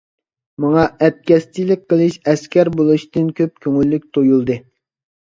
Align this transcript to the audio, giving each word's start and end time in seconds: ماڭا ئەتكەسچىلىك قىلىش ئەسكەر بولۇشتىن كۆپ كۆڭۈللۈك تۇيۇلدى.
ماڭا 0.63 0.85
ئەتكەسچىلىك 1.07 1.85
قىلىش 1.95 2.19
ئەسكەر 2.33 2.75
بولۇشتىن 2.81 3.31
كۆپ 3.43 3.65
كۆڭۈللۈك 3.69 4.13
تۇيۇلدى. 4.19 4.63